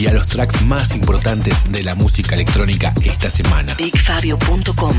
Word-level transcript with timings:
y 0.00 0.06
a 0.06 0.14
los 0.14 0.26
tracks 0.26 0.62
más 0.62 0.94
importantes 0.94 1.70
de 1.70 1.82
la 1.82 1.94
música 1.94 2.34
electrónica 2.34 2.94
esta 3.04 3.30
semana. 3.30 3.74
BigFabio.com 3.74 4.96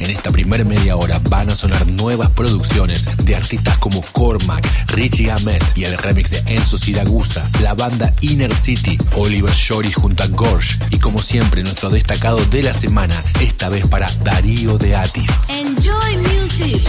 En 0.00 0.10
esta 0.10 0.32
primera 0.32 0.64
media 0.64 0.96
hora 0.96 1.20
van 1.28 1.48
a 1.48 1.54
sonar 1.54 1.86
nuevas 1.86 2.30
producciones 2.30 3.06
de 3.24 3.36
artistas 3.36 3.78
como 3.78 4.02
Cormac, 4.02 4.66
Richie 4.88 5.30
Ahmed 5.30 5.62
y 5.76 5.84
el 5.84 5.96
remix 5.96 6.30
de 6.30 6.42
Enzo 6.46 6.76
Siragusa, 6.76 7.48
la 7.60 7.74
banda 7.74 8.12
Inner 8.20 8.52
City, 8.52 8.98
Oliver 9.14 9.52
Shorey 9.52 9.92
junto 9.92 10.24
a 10.24 10.26
Gorge 10.26 10.76
y 10.90 10.98
como 10.98 11.20
siempre 11.22 11.62
nuestro 11.62 11.90
destacado 11.90 12.44
de 12.46 12.64
la 12.64 12.74
semana, 12.74 13.14
esta 13.40 13.68
vez 13.68 13.86
para 13.86 14.06
Darío 14.24 14.76
de 14.76 14.96
Atis. 14.96 15.30
Enjoy 15.50 16.18
Music. 16.18 16.82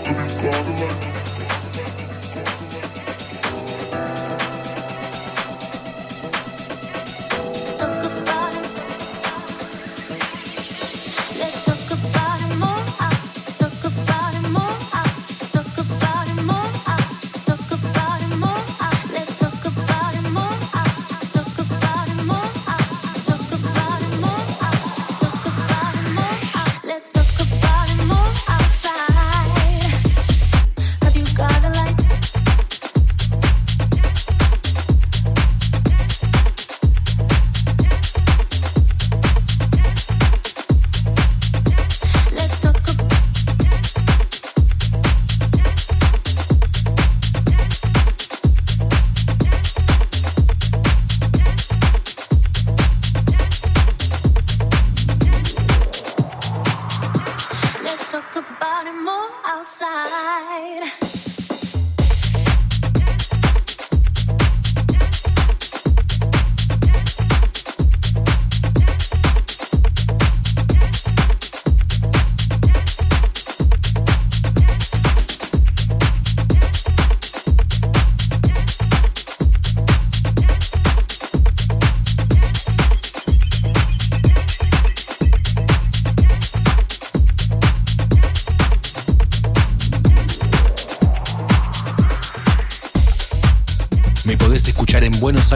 Everybody 0.05 0.83
like 0.83 1.16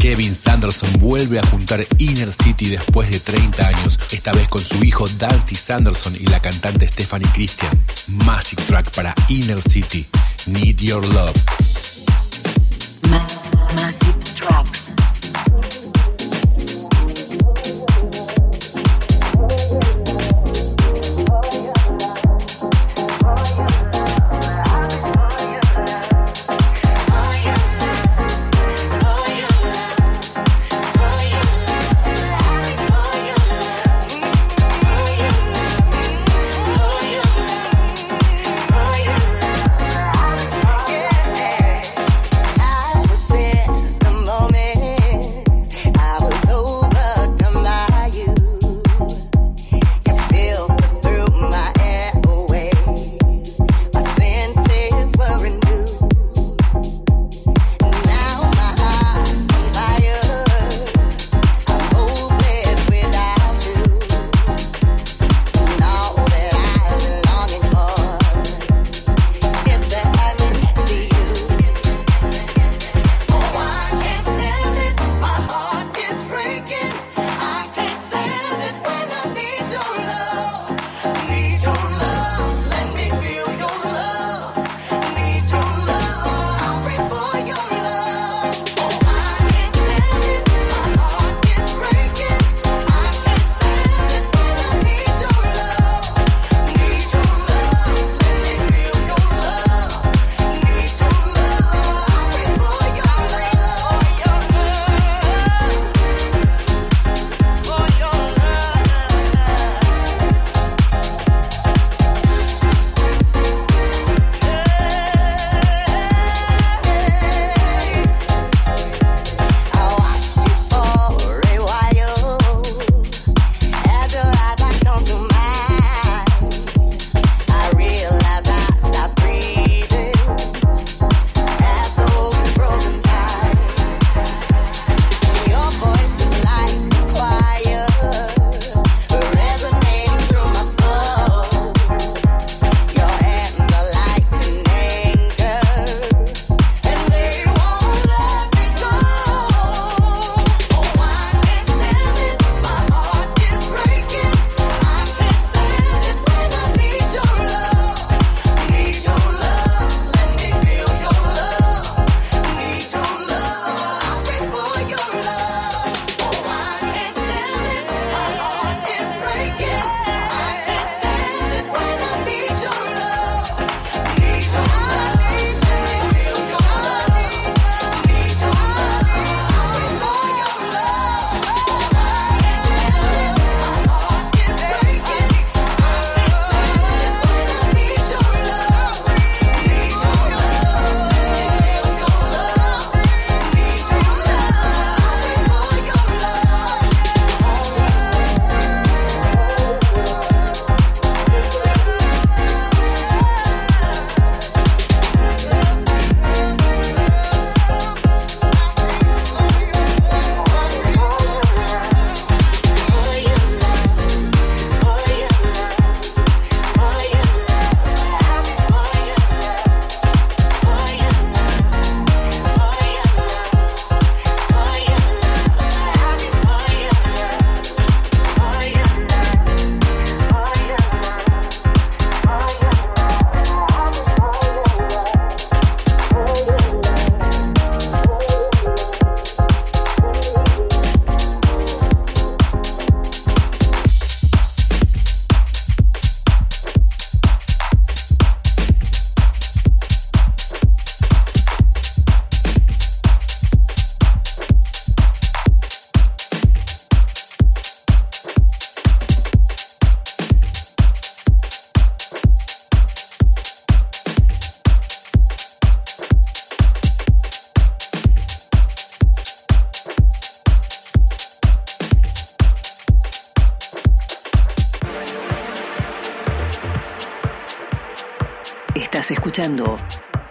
Kevin 0.00 0.34
Sanderson 0.34 0.90
vuelve 1.00 1.40
a 1.40 1.46
juntar 1.46 1.84
Inner 1.98 2.32
City 2.32 2.68
después 2.68 3.10
de 3.10 3.18
30 3.18 3.66
años, 3.66 3.98
esta 4.12 4.32
vez 4.32 4.48
con 4.48 4.62
su 4.62 4.84
hijo 4.84 5.06
Dante 5.18 5.56
Sanderson 5.56 6.14
y 6.14 6.24
la 6.26 6.40
cantante 6.40 6.86
Stephanie 6.86 7.28
Christian. 7.32 7.72
Massive 8.06 8.62
Track 8.62 8.94
para 8.94 9.14
Inner 9.28 9.60
City, 9.60 10.06
Need 10.46 10.76
Your 10.78 11.04
Love. 11.04 11.34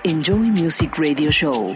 Enjoy 0.04 0.52
Music 0.52 1.00
Radio 1.00 1.32
Show. 1.32 1.74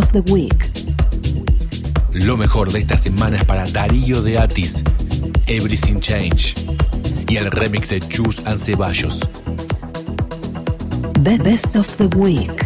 Of 0.00 0.12
the 0.12 0.32
Week. 0.32 0.70
Lo 2.12 2.36
mejor 2.36 2.72
de 2.72 2.78
esta 2.78 2.96
semana 2.96 3.38
es 3.38 3.44
para 3.44 3.66
Darío 3.66 4.22
de 4.22 4.38
Atis, 4.38 4.82
Everything 5.46 6.00
Change, 6.00 6.54
y 7.28 7.36
el 7.36 7.50
remix 7.50 7.88
de 7.88 8.00
Chus 8.00 8.40
and 8.46 8.58
Ceballos. 8.58 9.20
Best 11.20 11.76
of 11.76 11.96
the 11.96 12.08
Week. 12.16 12.59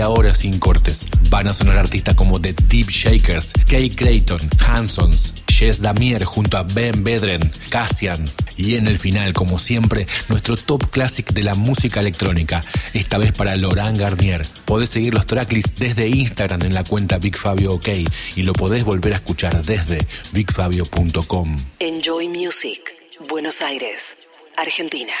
Media 0.00 0.08
hora 0.08 0.34
sin 0.34 0.58
cortes. 0.58 1.06
Van 1.28 1.46
a 1.46 1.52
sonar 1.52 1.76
artistas 1.76 2.14
como 2.14 2.40
The 2.40 2.54
Deep 2.54 2.88
Shakers, 2.88 3.52
Kay 3.68 3.90
Creighton, 3.90 4.40
Hansons, 4.58 5.34
Jess 5.46 5.82
Damier 5.82 6.24
junto 6.24 6.56
a 6.56 6.62
Ben 6.62 7.04
Bedren, 7.04 7.52
Cassian. 7.68 8.24
Y 8.56 8.76
en 8.76 8.86
el 8.86 8.98
final, 8.98 9.34
como 9.34 9.58
siempre, 9.58 10.06
nuestro 10.30 10.56
top 10.56 10.88
classic 10.88 11.32
de 11.34 11.42
la 11.42 11.54
música 11.54 12.00
electrónica, 12.00 12.62
esta 12.94 13.18
vez 13.18 13.32
para 13.32 13.56
Laurent 13.56 13.98
Garnier. 13.98 14.46
Podés 14.64 14.88
seguir 14.88 15.12
los 15.12 15.26
tracklists 15.26 15.78
desde 15.78 16.08
Instagram 16.08 16.62
en 16.62 16.72
la 16.72 16.84
cuenta 16.84 17.18
Big 17.18 17.36
Fabio 17.36 17.74
OK 17.74 17.88
y 18.36 18.42
lo 18.42 18.54
podés 18.54 18.84
volver 18.84 19.12
a 19.12 19.16
escuchar 19.16 19.62
desde 19.66 19.98
bigfabio.com. 20.32 21.58
Enjoy 21.78 22.26
Music. 22.28 22.80
Buenos 23.28 23.60
Aires, 23.60 24.16
Argentina. 24.56 25.12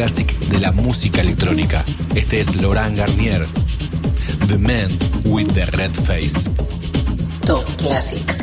Classic 0.00 0.38
de 0.48 0.60
la 0.60 0.72
música 0.72 1.20
electrónica. 1.20 1.84
Este 2.14 2.40
es 2.40 2.56
Laurent 2.56 2.96
Garnier, 2.96 3.46
The 4.48 4.56
Man 4.56 4.88
with 5.26 5.52
the 5.52 5.66
Red 5.66 5.92
Face. 5.92 6.40
Top 7.44 7.66
Classic. 7.76 8.39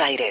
Enjoy 0.00 0.29